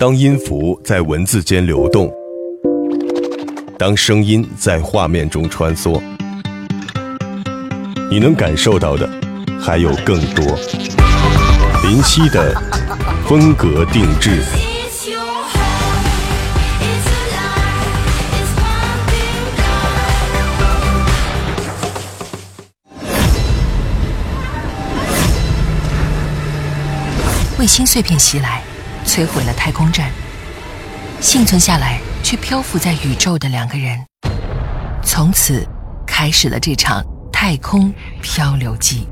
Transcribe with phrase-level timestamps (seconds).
[0.00, 2.08] 当音符在文字间流动，
[3.76, 6.00] 当声音在画面中穿梭，
[8.08, 9.10] 你能感受到的
[9.60, 10.56] 还有更多。
[11.82, 12.54] 林夕的
[13.26, 14.40] 风格定制。
[27.58, 28.62] 卫星碎片袭来。
[29.08, 30.10] 摧毁了太空站，
[31.18, 33.98] 幸存下来却漂浮在宇宙的两个人，
[35.02, 35.66] 从此
[36.06, 37.02] 开始了这场
[37.32, 39.08] 太空漂流记。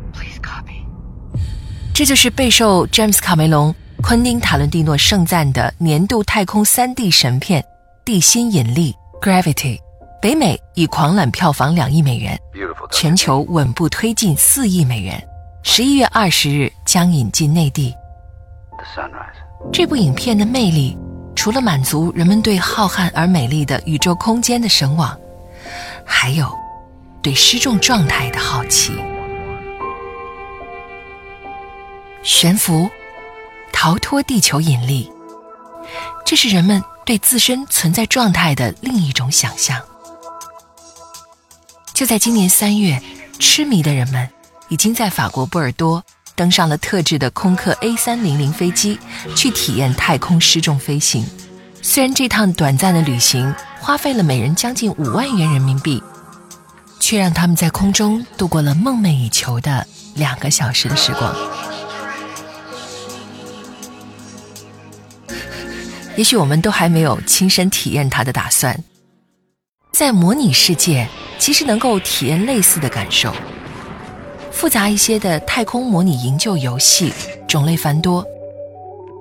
[1.94, 7.62] 这就是备受詹姆斯·卡梅隆、昆汀·塔伦蒂诺盛赞的年度太空 3D 神片
[8.04, 8.94] 《地心引力》
[9.26, 9.78] （Gravity）。
[10.20, 12.38] 北美以狂揽票房两亿美元，
[12.92, 15.26] 全球稳步推进四亿美元。
[15.62, 17.94] 十一月二十日将引进内地。
[19.72, 20.96] 这部影片的魅力，
[21.34, 25.18] 除了满足人们对浩瀚而美丽的宇宙空间的神往，
[26.04, 26.50] 还有
[27.22, 28.92] 对失重状态的好奇。
[32.22, 32.90] 悬浮，
[33.72, 35.12] 逃脱地球引力，
[36.24, 39.80] 这是人们对自身存在状态的另一种想象。
[41.94, 43.00] 就在今年三月，
[43.38, 44.28] 痴迷的人们
[44.68, 46.02] 已经在法国波尔多。
[46.36, 48.98] 登上了特制的空客 A 三零零飞机，
[49.34, 51.26] 去体验太空失重飞行。
[51.80, 56.02] 虽然这趟短暂的旅行花费了每人将近五万元人民币，
[57.00, 61.34] 却让他们在空中度过了梦寐以求的两个小时的时光。
[66.16, 68.78] 也许我们都还没有亲身体验它的打算，
[69.92, 73.34] 在模拟世界，其实能够体验类似的感受。
[74.56, 77.12] 复杂一些的太空模拟营救游戏
[77.46, 78.24] 种类繁多，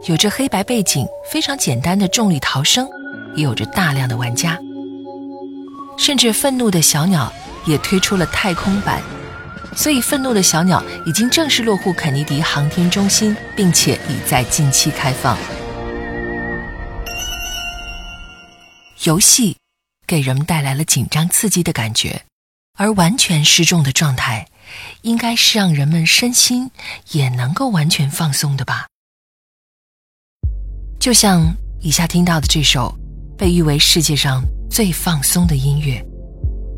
[0.05, 2.87] 有着黑白背景、非常简单的重力逃生，
[3.35, 4.57] 也有着大量的玩家。
[5.97, 7.31] 甚至愤怒的小鸟
[7.65, 9.01] 也推出了太空版，
[9.75, 15.37] 所以愤怒的小鸟已经正式落户肯尼迪航天中心，并且已在近期开放。
[19.03, 19.57] 游戏
[20.07, 22.21] 给人们带来了紧张刺激的感觉，
[22.75, 24.47] 而完全失重的状态。
[25.03, 26.69] 应该是让人们身心
[27.11, 28.87] 也能够完全放松的吧。
[30.99, 32.93] 就像以下听到的这首
[33.37, 36.03] 被誉为世界上最放松的音乐，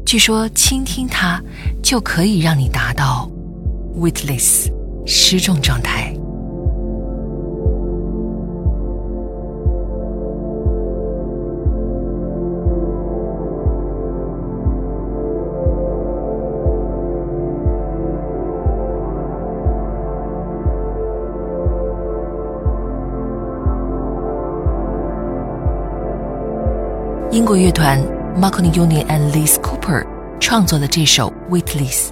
[0.06, 1.42] 据说倾听它
[1.82, 3.30] 就可以让你达到
[3.96, 4.70] weightless
[5.06, 6.14] 失重状态。
[27.38, 28.02] 英国乐团
[28.36, 30.04] Marconi Union and Liz Cooper
[30.40, 32.08] 创作了这首《Witless》。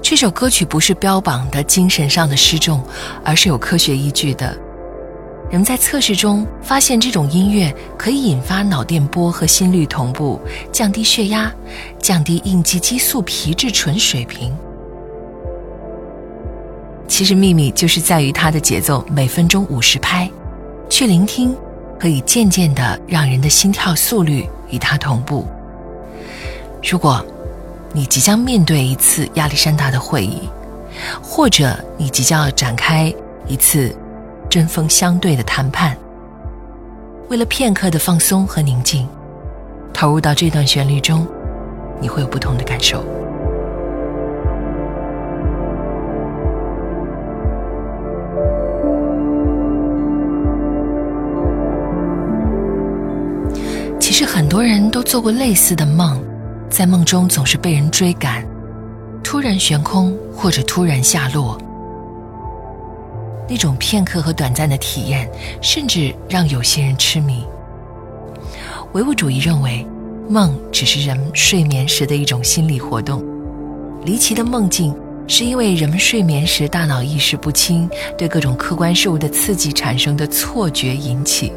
[0.00, 2.82] 这首歌曲不是标榜的精神上的失重，
[3.22, 4.56] 而是有科学依据的。
[5.50, 10.40] 人们在测试中发现，这种音乐可以引发脑电波和心率同步，
[10.72, 11.52] 降低血压，
[11.98, 14.50] 降低应激激素皮质醇水平。
[17.06, 20.26] 其实秘密就是在于它的节奏，每分钟五十拍，
[20.88, 21.54] 去聆听。
[21.98, 25.46] 可以渐渐的让人的心跳速率与它同步。
[26.82, 27.24] 如果，
[27.92, 30.48] 你即将面对一次亚历山大的会议，
[31.22, 33.12] 或者你即将要展开
[33.46, 33.96] 一次
[34.48, 35.96] 针锋相对的谈判，
[37.28, 39.08] 为了片刻的放松和宁静，
[39.92, 41.26] 投入到这段旋律中，
[42.00, 43.02] 你会有不同的感受。
[54.26, 56.20] 很多人都做过类似的梦，
[56.68, 58.44] 在梦中总是被人追赶，
[59.22, 61.56] 突然悬空或者突然下落。
[63.48, 65.30] 那种片刻和短暂的体验，
[65.62, 67.44] 甚至让有些人痴迷。
[68.92, 69.86] 唯物主义认为，
[70.28, 73.24] 梦只是人睡眠时的一种心理活动。
[74.04, 74.94] 离奇的梦境
[75.28, 77.88] 是因为人们睡眠时大脑意识不清，
[78.18, 81.52] 对各种客观事物的刺激产生的错觉引起。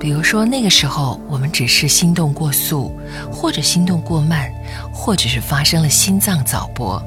[0.00, 2.90] 比如说，那个时候我们只是心动过速，
[3.30, 4.50] 或者心动过慢，
[4.90, 7.00] 或者是发生了心脏早搏。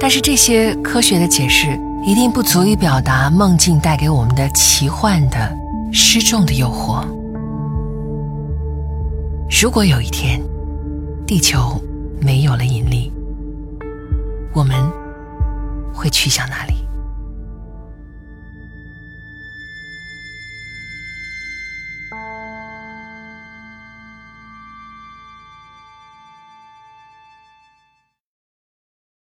[0.00, 5.56] 但是这些科学的解释一定不足以表达梦境带给我们的奇幻的、
[5.92, 7.06] 失重的诱惑。
[9.62, 10.42] 如果有一天，
[11.24, 11.80] 地球
[12.20, 13.12] 没有了引力，
[14.52, 14.76] 我们
[15.94, 16.74] 会去向哪里？